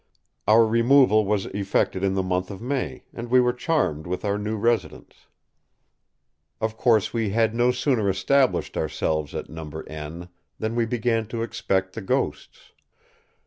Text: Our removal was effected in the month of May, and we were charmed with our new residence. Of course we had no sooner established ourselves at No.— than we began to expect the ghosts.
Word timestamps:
Our 0.47 0.65
removal 0.65 1.25
was 1.25 1.45
effected 1.45 2.03
in 2.03 2.15
the 2.15 2.23
month 2.23 2.49
of 2.49 2.59
May, 2.59 3.03
and 3.13 3.29
we 3.29 3.39
were 3.39 3.53
charmed 3.53 4.07
with 4.07 4.25
our 4.25 4.35
new 4.39 4.57
residence. 4.57 5.27
Of 6.59 6.75
course 6.75 7.13
we 7.13 7.29
had 7.29 7.53
no 7.53 7.69
sooner 7.71 8.09
established 8.09 8.77
ourselves 8.77 9.35
at 9.35 9.47
No.— 9.47 9.63
than 10.59 10.75
we 10.75 10.85
began 10.87 11.27
to 11.27 11.43
expect 11.43 11.93
the 11.93 12.01
ghosts. 12.01 12.71